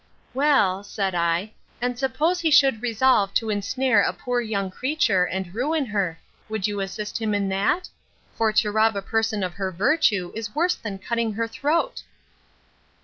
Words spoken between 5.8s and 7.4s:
her, would you assist him